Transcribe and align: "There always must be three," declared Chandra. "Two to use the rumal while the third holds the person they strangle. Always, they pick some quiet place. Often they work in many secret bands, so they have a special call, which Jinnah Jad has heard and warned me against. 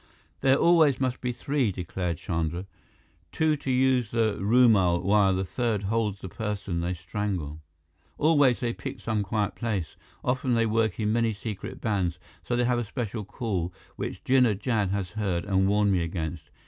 "There 0.39 0.55
always 0.57 0.99
must 0.99 1.21
be 1.21 1.31
three," 1.31 1.71
declared 1.71 2.17
Chandra. 2.17 2.65
"Two 3.31 3.55
to 3.57 3.69
use 3.69 4.09
the 4.09 4.35
rumal 4.41 5.03
while 5.03 5.35
the 5.35 5.43
third 5.43 5.83
holds 5.83 6.21
the 6.21 6.27
person 6.27 6.81
they 6.81 6.95
strangle. 6.95 7.61
Always, 8.17 8.59
they 8.61 8.73
pick 8.73 8.99
some 8.99 9.21
quiet 9.21 9.53
place. 9.53 9.95
Often 10.23 10.55
they 10.55 10.65
work 10.65 10.99
in 10.99 11.13
many 11.13 11.33
secret 11.35 11.81
bands, 11.81 12.17
so 12.43 12.55
they 12.55 12.65
have 12.65 12.79
a 12.79 12.83
special 12.83 13.23
call, 13.23 13.71
which 13.95 14.23
Jinnah 14.23 14.57
Jad 14.59 14.89
has 14.89 15.11
heard 15.11 15.45
and 15.45 15.67
warned 15.67 15.91
me 15.91 16.01
against. 16.01 16.49